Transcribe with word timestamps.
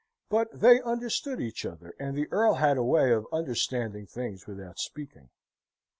But 0.31 0.47
they 0.51 0.81
understood 0.81 1.39
each 1.39 1.63
other, 1.63 1.93
and 1.99 2.17
the 2.17 2.27
Earl 2.31 2.55
had 2.55 2.75
a 2.75 2.83
way 2.83 3.11
of 3.11 3.27
understanding 3.31 4.07
things 4.07 4.47
without 4.47 4.79
speaking. 4.79 5.29